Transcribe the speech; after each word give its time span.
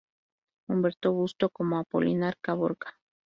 Humberto 0.67 1.13
Busto 1.13 1.51
como 1.51 1.77
Apolinar 1.77 2.35
Caborca. 2.41 2.97